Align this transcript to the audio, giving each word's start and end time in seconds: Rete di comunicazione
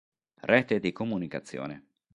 Rete 0.41 0.79
di 0.79 0.91
comunicazione 0.93 1.85